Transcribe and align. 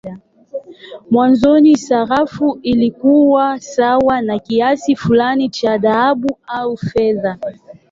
Mwanzoni 1.11 1.77
sarafu 1.77 2.59
ilikuwa 2.63 3.59
sawa 3.59 4.21
na 4.21 4.39
kiasi 4.39 4.95
fulani 4.95 5.49
cha 5.49 5.77
dhahabu 5.77 6.37
au 6.47 6.77
fedha. 6.77 7.37